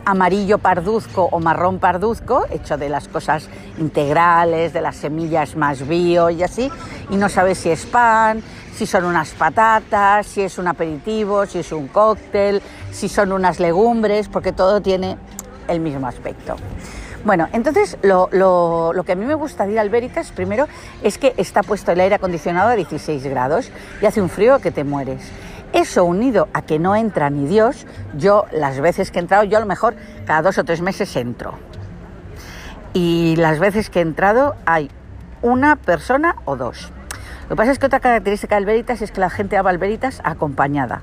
amarillo 0.05 0.57
parduzco 0.57 1.29
o 1.31 1.39
marrón 1.39 1.79
parduzco, 1.79 2.45
hecho 2.49 2.77
de 2.77 2.89
las 2.89 3.07
cosas 3.07 3.47
integrales, 3.77 4.73
de 4.73 4.81
las 4.81 4.95
semillas 4.95 5.55
más 5.55 5.87
bio 5.87 6.29
y 6.29 6.43
así, 6.43 6.71
y 7.09 7.15
no 7.15 7.29
sabes 7.29 7.59
si 7.59 7.69
es 7.69 7.85
pan, 7.85 8.41
si 8.75 8.85
son 8.85 9.05
unas 9.05 9.31
patatas, 9.31 10.25
si 10.25 10.41
es 10.41 10.57
un 10.57 10.67
aperitivo, 10.67 11.45
si 11.45 11.59
es 11.59 11.71
un 11.71 11.87
cóctel, 11.87 12.61
si 12.91 13.09
son 13.09 13.31
unas 13.31 13.59
legumbres, 13.59 14.29
porque 14.29 14.51
todo 14.51 14.81
tiene 14.81 15.17
el 15.67 15.79
mismo 15.79 16.07
aspecto. 16.07 16.55
Bueno, 17.25 17.49
entonces 17.51 17.97
lo, 18.01 18.29
que 19.05 19.11
a 19.11 19.15
mí 19.15 19.25
me 19.25 19.35
gusta 19.35 19.65
de 19.65 19.73
ir 19.73 19.79
al 19.79 19.89
Veritas 19.89 20.31
primero 20.31 20.67
es 21.03 21.17
que 21.17 21.33
está 21.37 21.63
puesto 21.63 21.91
el 21.91 21.99
aire 21.99 22.15
acondicionado 22.15 22.69
a 22.69 22.75
16 22.75 23.23
grados 23.25 23.71
y 24.01 24.05
hace 24.05 24.21
un 24.21 24.29
frío 24.29 24.59
que 24.59 24.71
te 24.71 24.83
mueres. 24.83 25.21
Eso 25.73 26.05
unido 26.05 26.47
a 26.53 26.61
que 26.61 26.79
no 26.79 26.95
entra 26.95 27.29
ni 27.29 27.45
Dios, 27.45 27.85
yo 28.17 28.45
las 28.51 28.79
veces 28.79 29.11
que 29.11 29.19
he 29.19 29.21
entrado, 29.21 29.43
yo 29.43 29.57
a 29.57 29.59
lo 29.59 29.65
mejor 29.67 29.95
cada 30.25 30.41
dos 30.41 30.57
o 30.57 30.63
tres 30.63 30.81
meses 30.81 31.13
entro. 31.15 31.55
Y 32.93 33.35
las 33.35 33.59
veces 33.59 33.89
que 33.89 33.99
he 33.99 34.01
entrado 34.01 34.55
hay 34.65 34.89
una 35.41 35.75
persona 35.75 36.37
o 36.45 36.55
dos. 36.55 36.91
Lo 37.43 37.49
que 37.49 37.55
pasa 37.55 37.71
es 37.71 37.79
que 37.79 37.85
otra 37.85 37.99
característica 37.99 38.55
del 38.55 38.65
Veritas 38.65 39.01
es 39.01 39.11
que 39.11 39.19
la 39.19 39.29
gente 39.29 39.61
va 39.61 39.69
al 39.69 39.77
Veritas 39.77 40.21
acompañada. 40.23 41.01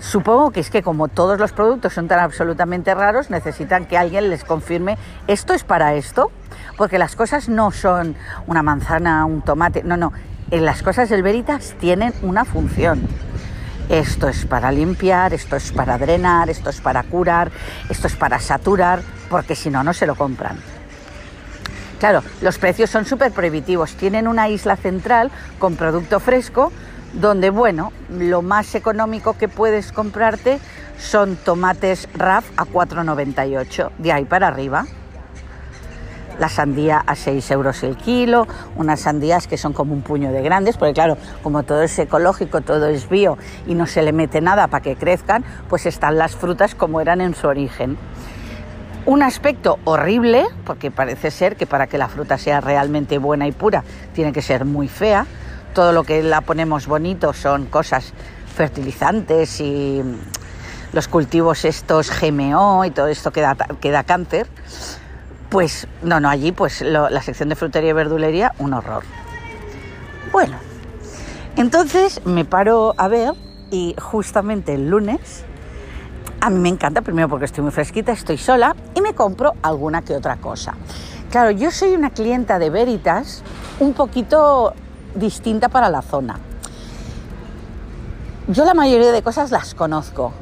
Supongo 0.00 0.52
que 0.52 0.60
es 0.60 0.70
que 0.70 0.82
como 0.82 1.08
todos 1.08 1.38
los 1.38 1.52
productos 1.52 1.92
son 1.92 2.06
tan 2.06 2.20
absolutamente 2.20 2.94
raros, 2.94 3.30
necesitan 3.30 3.86
que 3.86 3.98
alguien 3.98 4.30
les 4.30 4.44
confirme 4.44 4.96
esto 5.26 5.54
es 5.54 5.64
para 5.64 5.94
esto, 5.94 6.30
porque 6.76 6.98
las 6.98 7.16
cosas 7.16 7.48
no 7.48 7.72
son 7.72 8.14
una 8.46 8.62
manzana, 8.62 9.24
un 9.24 9.42
tomate, 9.42 9.82
no, 9.82 9.96
no, 9.96 10.12
las 10.50 10.82
cosas 10.82 11.08
del 11.08 11.22
Veritas 11.22 11.74
tienen 11.80 12.14
una 12.22 12.44
función. 12.44 13.06
Esto 13.88 14.28
es 14.28 14.44
para 14.44 14.70
limpiar, 14.70 15.32
esto 15.32 15.56
es 15.56 15.72
para 15.72 15.98
drenar, 15.98 16.50
esto 16.50 16.70
es 16.70 16.80
para 16.80 17.02
curar, 17.02 17.50
esto 17.88 18.06
es 18.06 18.16
para 18.16 18.38
saturar, 18.38 19.00
porque 19.30 19.56
si 19.56 19.70
no, 19.70 19.82
no 19.82 19.94
se 19.94 20.06
lo 20.06 20.14
compran. 20.14 20.58
Claro, 21.98 22.22
los 22.42 22.58
precios 22.58 22.90
son 22.90 23.06
súper 23.06 23.32
prohibitivos. 23.32 23.94
Tienen 23.94 24.28
una 24.28 24.48
isla 24.48 24.76
central 24.76 25.30
con 25.58 25.74
producto 25.74 26.20
fresco, 26.20 26.70
donde, 27.14 27.50
bueno, 27.50 27.92
lo 28.10 28.42
más 28.42 28.74
económico 28.74 29.34
que 29.34 29.48
puedes 29.48 29.92
comprarte 29.92 30.58
son 30.98 31.36
tomates 31.36 32.08
RAF 32.14 32.46
a 32.56 32.64
4,98, 32.64 33.90
de 33.98 34.12
ahí 34.12 34.24
para 34.24 34.48
arriba. 34.48 34.86
La 36.38 36.48
sandía 36.48 37.02
a 37.04 37.16
6 37.16 37.50
euros 37.50 37.82
el 37.82 37.96
kilo, 37.96 38.46
unas 38.76 39.00
sandías 39.00 39.48
que 39.48 39.56
son 39.56 39.72
como 39.72 39.92
un 39.92 40.02
puño 40.02 40.30
de 40.30 40.40
grandes, 40.42 40.76
porque 40.76 40.94
claro, 40.94 41.16
como 41.42 41.64
todo 41.64 41.82
es 41.82 41.98
ecológico, 41.98 42.60
todo 42.60 42.86
es 42.86 43.08
bio 43.08 43.38
y 43.66 43.74
no 43.74 43.86
se 43.86 44.02
le 44.02 44.12
mete 44.12 44.40
nada 44.40 44.68
para 44.68 44.82
que 44.82 44.94
crezcan, 44.94 45.44
pues 45.68 45.86
están 45.86 46.16
las 46.16 46.36
frutas 46.36 46.76
como 46.76 47.00
eran 47.00 47.20
en 47.20 47.34
su 47.34 47.48
origen. 47.48 47.98
Un 49.04 49.22
aspecto 49.22 49.78
horrible, 49.84 50.44
porque 50.64 50.90
parece 50.90 51.30
ser 51.30 51.56
que 51.56 51.66
para 51.66 51.86
que 51.86 51.98
la 51.98 52.08
fruta 52.08 52.38
sea 52.38 52.60
realmente 52.60 53.18
buena 53.18 53.48
y 53.48 53.52
pura 53.52 53.82
tiene 54.12 54.32
que 54.32 54.42
ser 54.42 54.64
muy 54.64 54.86
fea. 54.86 55.26
Todo 55.74 55.92
lo 55.92 56.04
que 56.04 56.22
la 56.22 56.40
ponemos 56.40 56.86
bonito 56.86 57.32
son 57.32 57.66
cosas 57.66 58.12
fertilizantes 58.54 59.60
y 59.60 60.02
los 60.92 61.08
cultivos 61.08 61.64
estos 61.64 62.10
GMO 62.20 62.84
y 62.84 62.90
todo 62.90 63.08
esto 63.08 63.30
que 63.30 63.40
da, 63.40 64.04
cáncer. 64.04 64.48
Pues 65.48 65.86
no, 66.02 66.20
no, 66.20 66.28
allí 66.28 66.52
pues 66.52 66.82
la 66.82 67.22
sección 67.22 67.48
de 67.48 67.56
frutería 67.56 67.90
y 67.90 67.94
verdulería, 67.94 68.52
un 68.58 68.74
horror. 68.74 69.04
Bueno, 70.32 70.56
entonces 71.56 72.20
me 72.26 72.44
paro 72.44 72.94
a 72.98 73.08
ver 73.08 73.32
y 73.70 73.94
justamente 73.98 74.74
el 74.74 74.88
lunes 74.88 75.44
a 76.40 76.50
mí 76.50 76.58
me 76.60 76.68
encanta, 76.68 77.02
primero 77.02 77.28
porque 77.28 77.46
estoy 77.46 77.62
muy 77.64 77.72
fresquita, 77.72 78.12
estoy 78.12 78.38
sola 78.38 78.76
y 78.94 79.00
me 79.00 79.14
compro 79.14 79.54
alguna 79.62 80.02
que 80.02 80.14
otra 80.14 80.36
cosa. 80.36 80.74
Claro, 81.30 81.50
yo 81.50 81.70
soy 81.70 81.94
una 81.94 82.10
clienta 82.10 82.58
de 82.58 82.70
Veritas 82.70 83.42
un 83.80 83.92
poquito 83.92 84.72
distinta 85.18 85.68
para 85.68 85.90
la 85.90 86.02
zona. 86.02 86.38
Yo 88.48 88.64
la 88.64 88.74
mayoría 88.74 89.12
de 89.12 89.22
cosas 89.22 89.50
las 89.50 89.74
conozco 89.74 90.32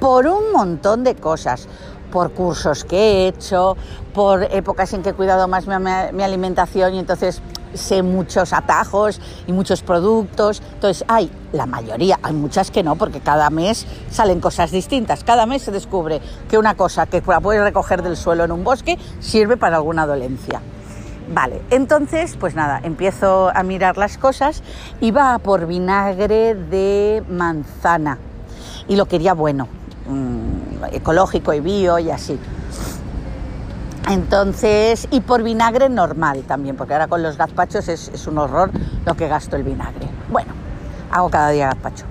por 0.00 0.26
un 0.26 0.52
montón 0.52 1.04
de 1.04 1.14
cosas, 1.14 1.68
por 2.10 2.32
cursos 2.32 2.84
que 2.84 2.96
he 2.96 3.28
hecho, 3.28 3.76
por 4.14 4.42
épocas 4.44 4.92
en 4.94 5.02
que 5.02 5.10
he 5.10 5.14
cuidado 5.14 5.46
más 5.46 5.66
mi, 5.66 5.74
mi 6.12 6.22
alimentación 6.22 6.94
y 6.94 6.98
entonces 6.98 7.40
sé 7.74 8.02
muchos 8.02 8.52
atajos 8.52 9.20
y 9.46 9.52
muchos 9.52 9.82
productos. 9.82 10.62
Entonces, 10.74 11.04
hay 11.08 11.30
la 11.52 11.66
mayoría, 11.66 12.18
hay 12.22 12.32
muchas 12.32 12.70
que 12.70 12.82
no, 12.82 12.96
porque 12.96 13.20
cada 13.20 13.50
mes 13.50 13.86
salen 14.10 14.40
cosas 14.40 14.70
distintas. 14.70 15.24
Cada 15.24 15.46
mes 15.46 15.62
se 15.62 15.70
descubre 15.70 16.20
que 16.48 16.58
una 16.58 16.74
cosa 16.74 17.06
que 17.06 17.22
la 17.26 17.40
puedes 17.40 17.62
recoger 17.62 18.02
del 18.02 18.16
suelo 18.16 18.44
en 18.44 18.52
un 18.52 18.64
bosque 18.64 18.98
sirve 19.20 19.56
para 19.56 19.76
alguna 19.76 20.06
dolencia. 20.06 20.60
Vale, 21.32 21.62
entonces, 21.70 22.36
pues 22.36 22.56
nada, 22.56 22.80
empiezo 22.82 23.52
a 23.54 23.62
mirar 23.62 23.96
las 23.96 24.18
cosas 24.18 24.64
y 25.00 25.12
va 25.12 25.38
por 25.38 25.66
vinagre 25.66 26.56
de 26.56 27.22
manzana. 27.28 28.18
Y 28.88 28.96
lo 28.96 29.06
quería 29.06 29.34
bueno, 29.34 29.68
mm, 30.08 30.86
ecológico 30.92 31.52
y 31.52 31.60
bio 31.60 32.00
y 32.00 32.10
así. 32.10 32.36
Entonces, 34.08 35.06
y 35.12 35.20
por 35.20 35.44
vinagre 35.44 35.88
normal 35.88 36.42
también, 36.48 36.74
porque 36.74 36.94
ahora 36.94 37.06
con 37.06 37.22
los 37.22 37.36
gazpachos 37.36 37.86
es, 37.86 38.26
un 38.26 38.38
horror 38.38 38.72
lo 39.06 39.14
que 39.14 39.28
gasto 39.28 39.54
el 39.54 39.62
vinagre. 39.62 40.08
Bueno, 40.30 40.52
hago 41.12 41.30
cada 41.30 41.50
día 41.50 41.68
gazpacho. 41.68 42.06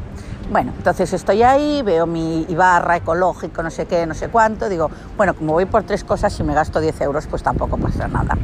Bueno, 0.50 0.72
entonces 0.78 1.12
estoy 1.12 1.44
ahí, 1.44 1.82
veo 1.82 2.08
mi 2.08 2.46
Ibarra 2.48 2.96
ecológico, 2.96 3.62
no 3.64 3.70
sé 3.70 3.86
qué, 3.86 4.06
no 4.06 4.14
sé 4.14 4.30
cuánto. 4.30 4.70
Digo, 4.70 4.90
bueno, 5.18 5.36
como 5.36 5.52
voy 5.52 5.66
por 5.66 5.84
tres 5.84 6.06
cosas 6.06 6.40
y 6.40 6.44
me 6.44 6.54
gasto 6.54 6.80
10 6.80 7.02
euros, 7.02 7.28
pues 7.28 7.44
tampoco 7.44 7.78
pasa 7.78 8.08
nada. 8.08 8.38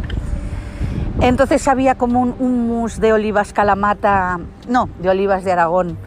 Entonces 1.21 1.67
había 1.67 1.95
como 1.95 2.21
un 2.21 2.35
hummus 2.39 2.99
de 2.99 3.13
olivas 3.13 3.53
calamata, 3.53 4.39
no, 4.67 4.89
de 4.99 5.09
olivas 5.09 5.43
de 5.43 5.53
Aragón, 5.53 5.97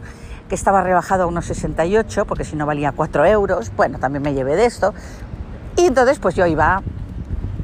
que 0.47 0.55
estaba 0.55 0.81
rebajado 0.83 1.23
a 1.23 1.25
unos 1.27 1.45
68, 1.45 2.25
porque 2.25 2.43
si 2.43 2.55
no 2.55 2.65
valía 2.65 2.91
4 2.91 3.25
euros. 3.25 3.71
Bueno, 3.75 3.99
también 3.99 4.21
me 4.21 4.33
llevé 4.33 4.55
de 4.55 4.65
esto. 4.65 4.93
Y 5.77 5.87
entonces 5.87 6.19
pues 6.19 6.35
yo 6.35 6.45
iba 6.45 6.83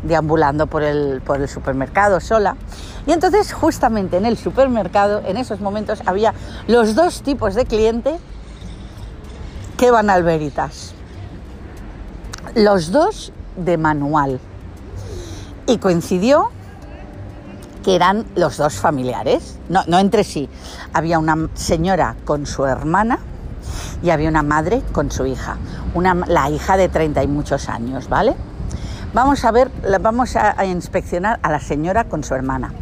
deambulando 0.04 0.68
por 0.68 0.84
el, 0.84 1.22
por 1.22 1.40
el 1.40 1.48
supermercado 1.48 2.20
sola. 2.20 2.56
Y 3.06 3.12
entonces 3.12 3.54
justamente 3.54 4.18
en 4.18 4.26
el 4.26 4.38
supermercado, 4.38 5.22
en 5.26 5.38
esos 5.38 5.62
momentos, 5.62 6.02
había 6.06 6.34
los 6.68 6.96
dos 6.96 7.22
tipos 7.22 7.54
de 7.54 7.66
cliente 7.66 8.18
que 9.78 9.92
van 9.92 10.10
al 10.10 10.24
Veritas. 10.24 10.94
Los 12.56 12.92
dos 12.92 13.32
de 13.56 13.78
manual. 13.78 14.40
Y 15.68 15.78
coincidió 15.78 16.52
que 17.86 17.96
eran 17.96 18.26
los 18.36 18.58
dos 18.58 18.80
familiares, 18.80 19.60
no, 19.70 19.84
no 19.86 20.00
entre 20.00 20.24
sí. 20.24 20.50
Había 20.92 21.20
una 21.20 21.50
señora 21.54 22.16
con 22.26 22.48
su 22.48 22.66
hermana 22.66 23.20
y 24.02 24.10
había 24.10 24.28
una 24.28 24.42
madre 24.42 24.82
con 24.92 25.12
su 25.12 25.28
hija, 25.28 25.58
una, 25.94 26.16
la 26.16 26.50
hija 26.50 26.78
de 26.78 26.90
30 26.90 27.22
y 27.22 27.28
muchos 27.28 27.70
años, 27.70 28.10
¿vale? 28.10 28.34
Vamos 29.14 29.46
a 29.46 29.52
ver, 29.52 29.70
vamos 30.02 30.36
a, 30.36 30.66
inspeccionar 30.66 31.40
a 31.44 31.52
la 31.52 31.60
señora 31.60 32.06
con 32.06 32.24
su 32.24 32.34
hermana. 32.34 32.74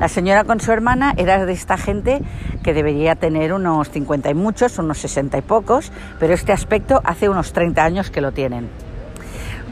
La 0.00 0.08
señora 0.08 0.44
con 0.44 0.58
su 0.58 0.72
hermana 0.72 1.12
era 1.18 1.44
de 1.44 1.52
esta 1.52 1.76
gente 1.76 2.22
que 2.62 2.72
debería 2.72 3.14
tener 3.14 3.52
unos 3.52 3.90
50 3.90 4.30
y 4.30 4.34
muchos, 4.34 4.78
unos 4.78 4.96
60 4.98 5.36
y 5.36 5.42
pocos, 5.42 5.92
pero 6.18 6.32
este 6.32 6.54
aspecto 6.54 7.02
hace 7.04 7.28
unos 7.28 7.52
30 7.52 7.84
años 7.84 8.10
que 8.10 8.22
lo 8.22 8.32
tienen. 8.32 8.70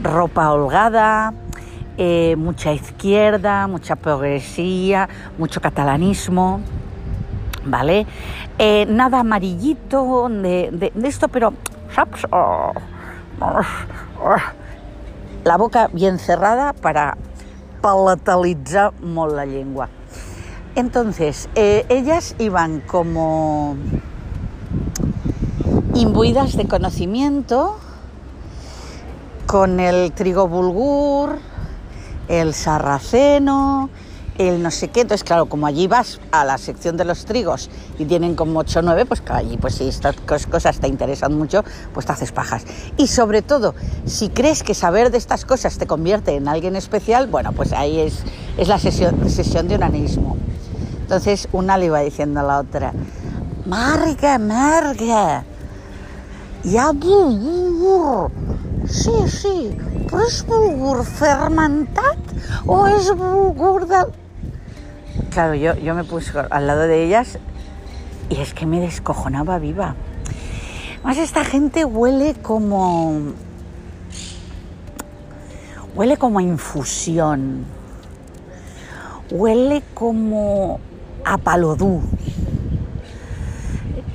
Ropa 0.03 0.51
holgada, 0.51 1.33
eh, 1.97 2.35
mucha 2.37 2.73
izquierda, 2.73 3.67
mucha 3.67 3.95
progresía, 3.95 5.07
mucho 5.37 5.61
catalanismo, 5.61 6.61
¿vale? 7.65 8.05
Eh, 8.57 8.85
nada 8.89 9.19
amarillito 9.19 10.29
de, 10.29 10.91
esto, 11.03 11.27
pero 11.27 11.53
la 15.43 15.57
boca 15.57 15.89
bien 15.93 16.19
cerrada 16.19 16.73
para 16.73 17.17
palatalizar 17.81 18.93
molt 19.01 19.35
la 19.35 19.45
lengua. 19.45 19.89
Entonces, 20.75 21.47
eh, 21.55 21.85
ellas 21.87 22.35
iban 22.39 22.81
como 22.81 23.77
imbuidas 25.93 26.57
de 26.57 26.67
conocimiento 26.67 27.77
con 29.45 29.79
el 29.79 30.11
trigo 30.11 30.49
bulgur, 30.49 31.39
el 32.27 32.53
sarraceno, 32.53 33.89
el 34.37 34.61
no 34.61 34.71
sé 34.71 34.89
qué. 34.89 35.01
Entonces, 35.01 35.23
claro, 35.23 35.47
como 35.47 35.67
allí 35.67 35.87
vas 35.87 36.19
a 36.31 36.43
la 36.43 36.57
sección 36.57 36.97
de 36.97 37.05
los 37.05 37.25
trigos 37.25 37.69
y 37.97 38.05
tienen 38.05 38.35
como 38.35 38.59
8 38.59 38.79
o 38.79 38.81
9, 38.81 39.05
pues 39.05 39.21
claro, 39.21 39.45
allí, 39.45 39.57
pues 39.57 39.75
si 39.75 39.87
estas 39.87 40.15
cosas 40.49 40.79
te 40.79 40.87
interesan 40.87 41.37
mucho, 41.37 41.63
pues 41.93 42.05
te 42.05 42.11
haces 42.11 42.31
pajas. 42.31 42.65
Y 42.97 43.07
sobre 43.07 43.41
todo, 43.41 43.75
si 44.05 44.29
crees 44.29 44.63
que 44.63 44.73
saber 44.73 45.11
de 45.11 45.17
estas 45.17 45.45
cosas 45.45 45.77
te 45.77 45.87
convierte 45.87 46.35
en 46.35 46.47
alguien 46.47 46.75
especial, 46.75 47.27
bueno, 47.27 47.51
pues 47.53 47.73
ahí 47.73 47.99
es, 47.99 48.23
es 48.57 48.67
la 48.67 48.79
sesión, 48.79 49.67
de 49.67 49.75
onanismo. 49.75 50.37
Entonces, 51.01 51.47
una 51.51 51.77
le 51.77 51.85
iba 51.85 51.99
diciendo 51.99 52.39
a 52.39 52.43
la 52.43 52.59
otra, 52.59 52.93
Marga, 53.65 54.37
Marga, 54.37 55.43
ya 56.63 56.91
bulgur. 56.91 58.31
Sí, 58.87 59.11
sí, 59.27 59.77
però 60.15 60.27
és 60.29 60.43
bulgur 60.47 61.01
fermentat 61.03 62.29
o 62.71 62.85
és 62.87 63.09
bulgur 63.19 63.83
del... 63.89 64.13
Claro, 65.33 65.55
yo, 65.59 65.73
yo 65.75 65.93
me 65.93 66.05
puse 66.05 66.31
al 66.39 66.67
lado 66.67 66.87
de 66.87 67.03
ellas 67.03 67.37
y 68.29 68.39
es 68.39 68.53
que 68.53 68.65
me 68.65 68.79
descojonaba 68.79 69.59
viva. 69.59 69.95
Más 71.03 71.17
esta 71.17 71.43
gente 71.43 71.83
huele 71.83 72.33
como... 72.41 73.33
Huele 75.95 76.15
como 76.15 76.39
a 76.39 76.43
infusión. 76.43 77.65
Huele 79.31 79.83
como 79.93 80.79
a 81.25 81.37
palodú. 81.37 82.01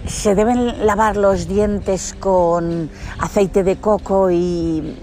Se 0.07 0.35
deben 0.35 0.87
lavar 0.87 1.17
los 1.19 1.47
dientes 1.47 2.15
con 2.19 2.91
aceite 3.19 3.63
de 3.63 3.77
coco 3.77 4.31
y, 4.31 4.97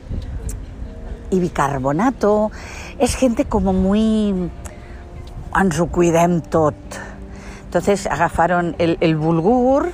y 1.29 1.39
bicarbonato. 1.39 2.51
Es 2.99 3.15
gente 3.15 3.45
como 3.45 3.73
muy 3.73 4.49
ens 5.55 5.79
ho 5.79 5.87
cuidem 5.87 6.41
tot. 6.41 6.75
Entonces 7.65 8.07
agafaron 8.07 8.75
el, 8.79 8.97
el 9.01 9.15
bulgur, 9.15 9.91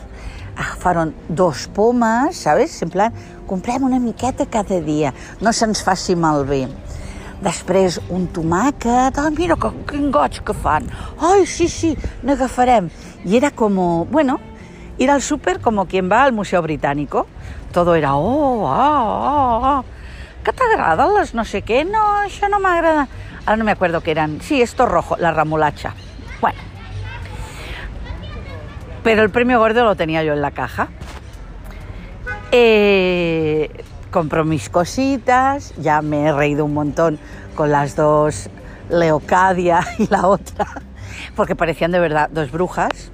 agafaron 0.56 1.16
dos 1.30 1.68
pomes, 1.68 2.38
¿sabes? 2.38 2.82
En 2.82 2.90
plan, 2.90 3.14
comprem 3.48 3.84
una 3.84 4.00
miqueta 4.00 4.46
cada 4.46 4.80
dia, 4.80 5.14
no 5.42 5.54
se'ns 5.54 5.84
faci 5.84 6.16
malbé. 6.16 6.68
Després 7.44 8.00
un 8.14 8.30
tomàquet, 8.32 9.18
ah, 9.20 9.30
mira 9.36 9.58
que, 9.60 9.72
quin 9.90 10.12
goig 10.14 10.40
que 10.46 10.54
fan, 10.56 10.86
ai, 11.20 11.44
sí, 11.46 11.68
sí, 11.68 11.92
n'agafarem. 12.24 12.88
I 13.26 13.36
era 13.42 13.52
com, 13.52 13.76
bueno, 14.10 14.40
ir 14.98 15.12
al 15.12 15.22
súper 15.22 15.60
como 15.60 15.86
quien 15.86 16.10
va 16.12 16.24
al 16.24 16.32
Museo 16.32 16.62
Británico. 16.62 17.28
Todo 17.74 17.96
era, 17.96 18.16
oh, 18.16 18.68
ah, 18.68 18.80
ah, 18.80 19.60
ah. 19.64 19.84
¿Qué 20.44 20.52
t'agraden 20.52 21.14
les 21.16 21.32
no 21.34 21.46
sé 21.48 21.62
què? 21.64 21.86
No, 21.88 22.02
això 22.26 22.50
no 22.52 22.60
m'agrada. 22.60 23.08
Ahora 23.46 23.58
no 23.58 23.64
me 23.64 23.72
acuerdo 23.72 24.02
qué 24.02 24.12
eran. 24.12 24.42
Sí, 24.42 24.62
esto 24.62 24.86
rojo, 24.86 25.16
la 25.18 25.32
ramolacha. 25.32 25.94
Bueno. 26.42 26.60
Pero 29.04 29.24
el 29.24 29.30
premio 29.30 29.60
gordo 29.60 29.86
lo 29.86 29.96
tenía 29.96 30.24
yo 30.24 30.34
en 30.34 30.42
la 30.42 30.52
caja. 30.52 30.90
Eh, 32.52 33.70
compro 34.12 34.44
mis 34.44 34.70
cositas, 34.70 35.74
ya 35.78 36.02
me 36.02 36.28
he 36.28 36.34
reído 36.34 36.66
un 36.66 36.74
montón 36.74 37.20
con 37.56 37.72
las 37.72 37.96
dos 37.96 38.50
Leocadia 38.90 39.80
y 39.98 40.08
la 40.08 40.28
otra, 40.28 40.68
porque 41.36 41.56
parecían 41.56 41.92
de 41.92 42.00
verdad 42.00 42.30
dos 42.32 42.52
brujas. 42.52 43.12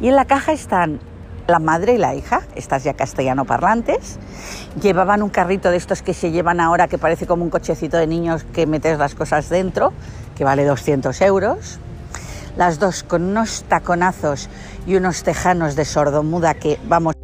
Y 0.00 0.08
en 0.08 0.16
la 0.16 0.26
caja 0.26 0.52
están 0.52 1.00
la 1.46 1.58
madre 1.58 1.94
y 1.94 1.98
la 1.98 2.14
hija, 2.14 2.42
estas 2.54 2.84
ya 2.84 2.94
castellano 2.94 3.44
parlantes, 3.44 4.18
llevaban 4.80 5.22
un 5.22 5.30
carrito 5.30 5.70
de 5.70 5.76
estos 5.76 6.02
que 6.02 6.14
se 6.14 6.30
llevan 6.30 6.60
ahora 6.60 6.88
que 6.88 6.98
parece 6.98 7.26
como 7.26 7.44
un 7.44 7.50
cochecito 7.50 7.96
de 7.96 8.06
niños 8.06 8.44
que 8.52 8.66
metes 8.66 8.98
las 8.98 9.14
cosas 9.14 9.48
dentro, 9.48 9.92
que 10.36 10.44
vale 10.44 10.64
200 10.64 11.20
euros. 11.22 11.78
Las 12.56 12.78
dos 12.78 13.02
con 13.02 13.22
unos 13.22 13.64
taconazos 13.64 14.48
y 14.86 14.96
unos 14.96 15.22
tejanos 15.22 15.74
de 15.74 15.84
sordomuda 15.84 16.54
que, 16.54 16.78
vamos, 16.84 17.14